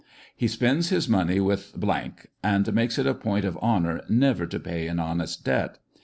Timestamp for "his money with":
0.89-1.75